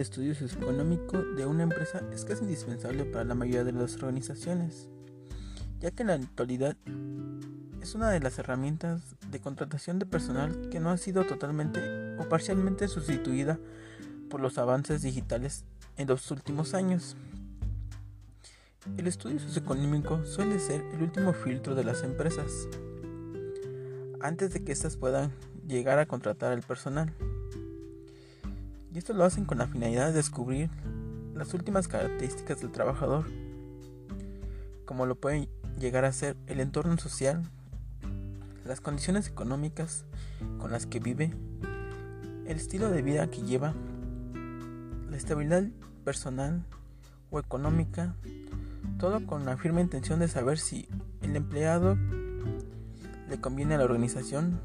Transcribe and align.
estudio 0.00 0.34
socioeconómico 0.34 1.18
de 1.18 1.44
una 1.44 1.64
empresa 1.64 2.02
es 2.12 2.24
casi 2.24 2.42
indispensable 2.42 3.04
para 3.04 3.24
la 3.24 3.34
mayoría 3.34 3.64
de 3.64 3.72
las 3.72 3.94
organizaciones, 3.96 4.88
ya 5.78 5.90
que 5.90 6.02
en 6.02 6.06
la 6.06 6.14
actualidad 6.14 6.74
es 7.82 7.94
una 7.94 8.10
de 8.10 8.20
las 8.20 8.38
herramientas 8.38 9.14
de 9.30 9.40
contratación 9.40 9.98
de 9.98 10.06
personal 10.06 10.70
que 10.70 10.80
no 10.80 10.90
ha 10.90 10.96
sido 10.96 11.24
totalmente 11.24 11.80
o 12.18 12.28
parcialmente 12.28 12.88
sustituida 12.88 13.58
por 14.30 14.40
los 14.40 14.56
avances 14.56 15.02
digitales 15.02 15.64
en 15.98 16.08
los 16.08 16.30
últimos 16.30 16.72
años. 16.72 17.14
El 18.96 19.06
estudio 19.06 19.38
socioeconómico 19.38 20.24
suele 20.24 20.58
ser 20.58 20.80
el 20.94 21.02
último 21.02 21.34
filtro 21.34 21.74
de 21.74 21.84
las 21.84 22.02
empresas 22.02 22.68
antes 24.20 24.54
de 24.54 24.64
que 24.64 24.72
éstas 24.72 24.96
puedan 24.96 25.30
llegar 25.68 25.98
a 25.98 26.06
contratar 26.06 26.52
al 26.52 26.62
personal. 26.62 27.12
Y 28.92 28.98
esto 28.98 29.14
lo 29.14 29.24
hacen 29.24 29.44
con 29.44 29.58
la 29.58 29.66
finalidad 29.66 30.08
de 30.08 30.12
descubrir 30.12 30.68
las 31.34 31.54
últimas 31.54 31.88
características 31.88 32.60
del 32.60 32.72
trabajador, 32.72 33.24
como 34.84 35.06
lo 35.06 35.14
pueden 35.14 35.48
llegar 35.78 36.04
a 36.04 36.12
ser 36.12 36.36
el 36.46 36.60
entorno 36.60 36.98
social, 36.98 37.42
las 38.66 38.80
condiciones 38.80 39.28
económicas 39.28 40.04
con 40.58 40.70
las 40.70 40.86
que 40.86 41.00
vive, 41.00 41.32
el 42.46 42.56
estilo 42.56 42.90
de 42.90 43.02
vida 43.02 43.28
que 43.28 43.42
lleva, 43.42 43.74
la 45.08 45.16
estabilidad 45.16 45.64
personal 46.04 46.64
o 47.30 47.38
económica, 47.38 48.14
todo 48.98 49.26
con 49.26 49.46
la 49.46 49.56
firme 49.56 49.80
intención 49.80 50.20
de 50.20 50.28
saber 50.28 50.58
si 50.58 50.86
el 51.22 51.34
empleado 51.34 51.96
le 53.28 53.40
conviene 53.40 53.74
a 53.74 53.78
la 53.78 53.84
organización 53.84 54.60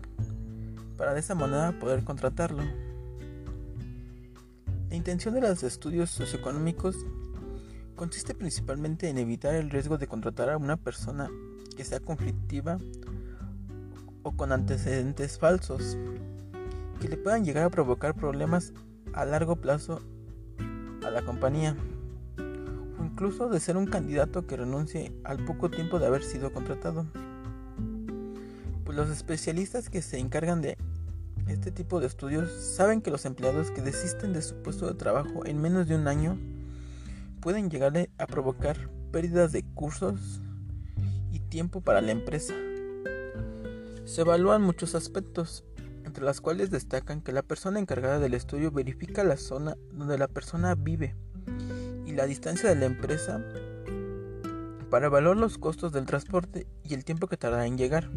para 0.97 1.13
de 1.13 1.21
esa 1.21 1.33
manera 1.33 1.80
poder 1.80 2.03
contratarlo. 2.03 2.63
La 4.89 4.95
intención 4.95 5.33
de 5.33 5.41
los 5.41 5.63
estudios 5.63 6.09
socioeconómicos 6.11 6.95
consiste 7.97 8.33
principalmente 8.33 9.09
en 9.09 9.17
evitar 9.17 9.53
el 9.53 9.69
riesgo 9.69 9.97
de 9.97 10.07
contratar 10.07 10.49
a 10.49 10.57
una 10.57 10.77
persona 10.77 11.30
que 11.75 11.83
sea 11.83 11.99
conflictiva 11.99 12.77
o 14.23 14.31
con 14.31 14.53
antecedentes 14.53 15.39
falsos 15.39 15.97
que 17.02 17.09
le 17.09 17.17
puedan 17.17 17.43
llegar 17.43 17.65
a 17.65 17.69
provocar 17.69 18.15
problemas 18.15 18.71
a 19.11 19.25
largo 19.25 19.58
plazo 19.58 20.02
a 21.05 21.09
la 21.09 21.21
compañía 21.23 21.75
o 22.97 23.03
incluso 23.03 23.49
de 23.49 23.59
ser 23.59 23.75
un 23.75 23.88
candidato 23.88 24.47
que 24.47 24.55
renuncie 24.55 25.11
al 25.25 25.43
poco 25.43 25.69
tiempo 25.69 25.99
de 25.99 26.08
haber 26.08 26.23
sido 26.23 26.53
contratado. 26.53 27.05
Pues 28.85 28.95
los 28.95 29.09
especialistas 29.09 29.89
que 29.89 30.02
se 30.02 30.17
encargan 30.17 30.61
de 30.61 30.77
este 31.49 31.71
tipo 31.71 31.99
de 31.99 32.07
estudios 32.07 32.51
saben 32.51 33.01
que 33.01 33.11
los 33.11 33.25
empleados 33.25 33.71
que 33.71 33.81
desisten 33.81 34.33
de 34.33 34.41
su 34.41 34.55
puesto 34.61 34.87
de 34.87 34.95
trabajo 34.95 35.45
en 35.45 35.61
menos 35.61 35.87
de 35.87 35.95
un 35.95 36.07
año 36.07 36.37
pueden 37.41 37.69
llegarle 37.69 38.09
a 38.17 38.27
provocar 38.27 38.89
pérdidas 39.11 39.51
de 39.51 39.63
cursos 39.63 40.41
y 41.31 41.39
tiempo 41.39 41.81
para 41.81 42.01
la 42.01 42.11
empresa. 42.11 42.53
Se 44.05 44.21
evalúan 44.21 44.61
muchos 44.61 44.95
aspectos, 44.95 45.63
entre 46.03 46.23
los 46.23 46.41
cuales 46.41 46.71
destacan 46.71 47.21
que 47.21 47.31
la 47.31 47.43
persona 47.43 47.79
encargada 47.79 48.19
del 48.19 48.33
estudio 48.33 48.71
verifica 48.71 49.23
la 49.23 49.37
zona 49.37 49.77
donde 49.93 50.17
la 50.17 50.27
persona 50.27 50.75
vive 50.75 51.15
y 52.05 52.11
la 52.13 52.25
distancia 52.25 52.69
de 52.69 52.75
la 52.75 52.85
empresa 52.85 53.43
para 54.89 55.07
evaluar 55.07 55.37
los 55.37 55.57
costos 55.57 55.91
del 55.91 56.05
transporte 56.05 56.67
y 56.83 56.93
el 56.93 57.03
tiempo 57.03 57.27
que 57.27 57.37
tardará 57.37 57.65
en 57.65 57.77
llegar. 57.77 58.09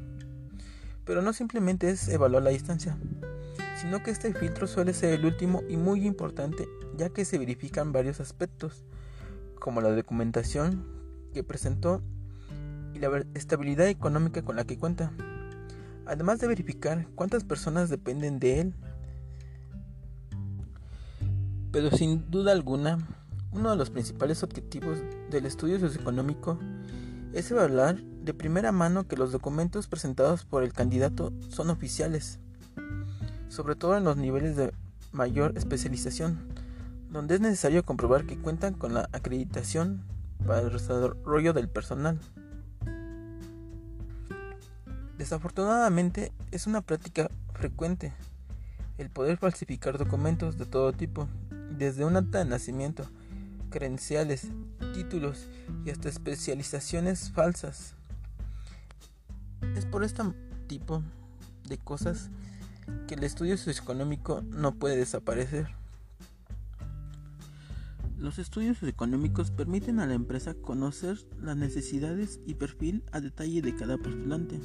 Pero 1.04 1.22
no 1.22 1.32
simplemente 1.32 1.90
es 1.90 2.08
evaluar 2.08 2.42
la 2.42 2.50
distancia, 2.50 2.96
sino 3.80 4.02
que 4.02 4.10
este 4.10 4.32
filtro 4.34 4.66
suele 4.66 4.92
ser 4.92 5.14
el 5.14 5.25
último 5.25 5.62
y 5.69 5.76
muy 5.76 6.06
importante 6.06 6.69
ya 6.97 7.08
que 7.10 7.25
se 7.25 7.38
verifican 7.38 7.92
varios 7.92 8.20
aspectos, 8.20 8.84
como 9.58 9.80
la 9.80 9.91
documentación 9.91 10.86
que 11.32 11.42
presentó 11.42 12.02
y 12.94 12.98
la 12.98 13.25
estabilidad 13.34 13.88
económica 13.88 14.42
con 14.42 14.56
la 14.56 14.64
que 14.64 14.78
cuenta 14.78 15.12
además 16.10 16.41
de 16.41 16.48
verificar 16.48 17.06
cuántas 17.14 17.44
personas 17.44 17.88
dependen 17.88 18.41
de 18.41 18.60
él. 18.60 18.75
Pero 21.70 21.91
sin 21.92 22.28
duda 22.32 22.50
alguna, 22.50 22.98
uno 23.52 23.70
de 23.70 23.76
los 23.76 23.91
principales 23.91 24.42
objetivos 24.42 24.98
del 25.30 25.46
estudio 25.46 25.78
socioeconómico 25.78 26.58
es 27.32 27.48
evaluar 27.52 28.02
de 28.22 28.34
primera 28.34 28.72
mano 28.72 29.06
que 29.06 29.16
los 29.16 29.32
documentos 29.32 29.86
presentados 29.86 30.44
por 30.44 30.62
el 30.62 30.72
candidato 30.72 31.32
son 31.48 31.70
oficiales, 31.70 32.38
sobre 33.48 33.76
todo 33.76 33.97
en 33.97 34.04
los 34.04 34.16
niveles 34.16 34.56
de 34.56 34.72
mayor 35.12 35.54
especialización, 35.56 36.38
donde 37.10 37.36
es 37.36 37.41
necesario 37.41 37.84
comprobar 37.84 38.26
que 38.26 38.38
cuentan 38.38 38.75
con 38.75 38.94
la 38.94 39.08
acreditación 39.12 40.03
para 40.47 40.60
el 40.60 40.72
desarrollo 40.72 41.53
del 41.53 41.69
personal. 41.69 42.19
Desafortunadamente 45.19 46.32
es 46.50 46.66
una 46.66 46.81
práctica 46.81 47.31
frecuente 47.54 48.12
el 49.00 49.10
poder 49.10 49.38
falsificar 49.38 49.97
documentos 49.97 50.58
de 50.58 50.66
todo 50.66 50.92
tipo, 50.92 51.26
desde 51.76 52.04
un 52.04 52.16
acta 52.16 52.38
de 52.38 52.44
nacimiento, 52.44 53.06
credenciales, 53.70 54.48
títulos 54.94 55.47
y 55.87 55.91
hasta 55.91 56.10
especializaciones 56.10 57.31
falsas. 57.31 57.94
Es 59.76 59.86
por 59.86 60.04
este 60.04 60.22
tipo 60.66 61.03
de 61.69 61.78
cosas 61.78 62.31
que 63.06 63.14
el 63.14 63.25
estudio 63.25 63.56
socioeconómico 63.56 64.42
no 64.42 64.75
puede 64.75 64.97
desaparecer. 64.97 65.69
Los 68.19 68.38
estudios 68.38 68.76
socioeconómicos 68.78 69.50
permiten 69.50 69.98
a 69.98 70.06
la 70.06 70.14
empresa 70.14 70.54
conocer 70.54 71.19
las 71.41 71.56
necesidades 71.56 72.41
y 72.47 72.54
perfil 72.54 73.03
a 73.12 73.20
detalle 73.20 73.62
de 73.62 73.75
cada 73.75 73.97
postulante. 73.97 74.60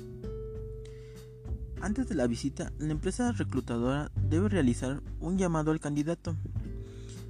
Antes 1.82 2.08
de 2.10 2.16
la 2.16 2.28
visita, 2.28 2.74
la 2.80 2.92
empresa 2.92 3.32
reclutadora 3.32 4.12
debe 4.16 4.50
realizar 4.50 5.02
un 5.20 5.38
llamado 5.38 5.72
al 5.72 5.80
candidato 5.80 6.36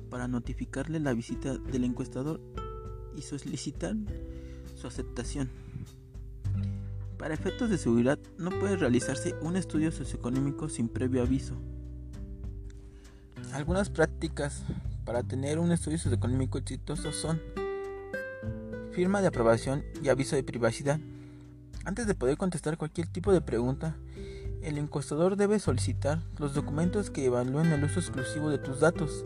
para 0.09 0.28
notificarle 0.28 1.00
la 1.00 1.13
visita 1.13 1.57
del 1.57 1.84
encuestador 1.84 2.40
y 3.18 3.22
solicitar 3.22 3.96
su 4.75 4.88
aceptación. 4.88 5.50
Para 7.18 7.34
efectos 7.34 7.70
de 7.70 7.78
seguridad, 7.78 8.20
no 8.38 8.52
puede 8.52 8.78
realizarse 8.78 9.36
un 9.42 9.56
estudio 9.56 9.92
socioeconómico 9.92 10.70
sin 10.70 10.90
previo 10.90 11.22
aviso. 11.22 11.56
Algunas 13.53 13.90
prácticas 13.90 14.64
para 15.06 15.24
tener 15.24 15.59
un 15.59 15.72
estudio 15.72 15.98
socioeconómico 15.98 16.58
exitoso 16.58 17.14
son 17.14 17.42
firma 18.92 19.22
de 19.22 19.28
aprobación 19.28 19.84
y 20.04 20.09
aviso 20.09 20.36
de 20.36 20.44
privacidad. 20.44 21.00
Antes 21.86 22.08
de 22.08 22.16
poder 22.16 22.38
contestar 22.38 22.78
cualquier 22.78 23.08
tipo 23.08 23.31
de 23.31 23.42
pregunta, 23.42 23.96
el 24.62 24.78
encuestador 24.78 25.36
debe 25.38 25.59
solicitar 25.59 26.22
los 26.38 26.54
documentos 26.54 27.12
que 27.12 27.25
evalúen 27.25 27.72
el 27.72 27.84
uso 27.84 28.00
exclusivo 28.00 28.50
de 28.50 28.58
tus 28.58 28.80
datos 28.80 29.24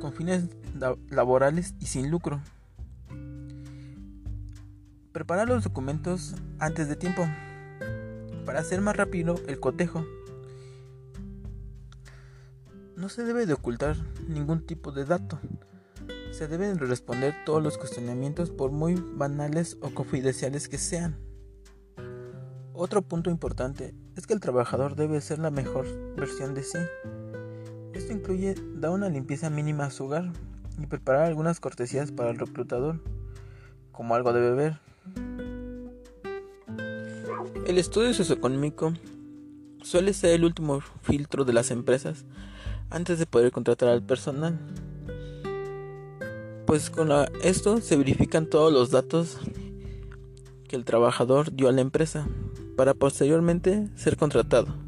con 0.00 0.12
fines 0.12 0.44
laborales 1.10 1.74
y 1.80 1.86
sin 1.86 2.10
lucro. 2.10 2.40
Preparar 5.16 5.48
los 5.48 5.64
documentos 5.64 6.34
antes 6.58 6.90
de 6.90 6.94
tiempo 6.94 7.26
para 8.44 8.60
hacer 8.60 8.82
más 8.82 8.98
rápido 8.98 9.36
el 9.48 9.58
cotejo. 9.58 10.04
No 12.96 13.08
se 13.08 13.24
debe 13.24 13.46
de 13.46 13.54
ocultar 13.54 13.96
ningún 14.28 14.66
tipo 14.66 14.92
de 14.92 15.06
dato. 15.06 15.40
Se 16.32 16.48
deben 16.48 16.78
responder 16.78 17.34
todos 17.46 17.62
los 17.62 17.78
cuestionamientos 17.78 18.50
por 18.50 18.72
muy 18.72 18.94
banales 19.14 19.78
o 19.80 19.88
confidenciales 19.88 20.68
que 20.68 20.76
sean. 20.76 21.16
Otro 22.74 23.00
punto 23.00 23.30
importante 23.30 23.94
es 24.16 24.26
que 24.26 24.34
el 24.34 24.40
trabajador 24.40 24.96
debe 24.96 25.22
ser 25.22 25.38
la 25.38 25.50
mejor 25.50 25.86
versión 26.14 26.52
de 26.52 26.62
sí. 26.62 26.78
Esto 27.94 28.12
incluye 28.12 28.54
dar 28.74 28.90
una 28.90 29.08
limpieza 29.08 29.48
mínima 29.48 29.86
a 29.86 29.90
su 29.90 30.04
hogar 30.04 30.30
y 30.78 30.84
preparar 30.84 31.22
algunas 31.22 31.58
cortesías 31.58 32.12
para 32.12 32.28
el 32.28 32.38
reclutador, 32.38 33.00
como 33.92 34.14
algo 34.14 34.34
de 34.34 34.40
beber. 34.40 34.86
El 37.64 37.78
estudio 37.78 38.12
socioeconómico 38.12 38.92
suele 39.82 40.12
ser 40.12 40.32
el 40.32 40.44
último 40.44 40.80
filtro 41.02 41.44
de 41.44 41.52
las 41.52 41.70
empresas 41.70 42.24
antes 42.90 43.18
de 43.18 43.26
poder 43.26 43.52
contratar 43.52 43.88
al 43.88 44.02
personal. 44.02 44.58
Pues 46.66 46.90
con 46.90 47.10
esto 47.42 47.80
se 47.80 47.96
verifican 47.96 48.46
todos 48.46 48.72
los 48.72 48.90
datos 48.90 49.38
que 50.68 50.76
el 50.76 50.84
trabajador 50.84 51.54
dio 51.54 51.68
a 51.68 51.72
la 51.72 51.80
empresa 51.80 52.26
para 52.76 52.94
posteriormente 52.94 53.88
ser 53.94 54.16
contratado. 54.16 54.85